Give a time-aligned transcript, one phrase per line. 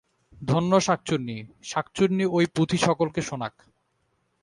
[0.41, 1.37] ধন্য শাঁকচুন্নী!
[1.63, 3.53] শাঁকচুন্নী ঐ পুঁথি সকলকে শোনাক।